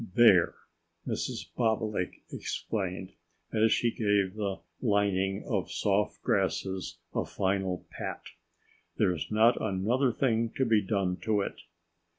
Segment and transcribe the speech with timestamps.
[0.15, 0.55] "There!"
[1.05, 1.53] Mrs.
[1.55, 3.11] Bobolink exclaimed,
[3.53, 8.23] as she gave the lining of soft grasses a final pat.
[8.97, 11.61] "There's not another thing to be done to it."